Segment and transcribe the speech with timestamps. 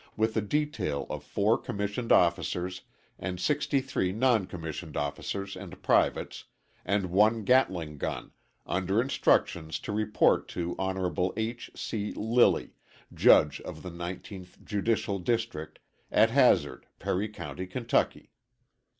[0.17, 2.81] with a detail of four commissioned officers
[3.19, 6.45] and 63 non commissioned officers and privates,
[6.83, 8.31] and 1 gatling gun,
[8.65, 11.31] under instructions to report to Hon.
[11.37, 11.69] H.
[11.75, 12.11] C.
[12.15, 12.71] Lilly,
[13.13, 15.77] Judge of the 19th Judicial District,
[16.11, 18.31] at Hazard, Perry County, Kentucky.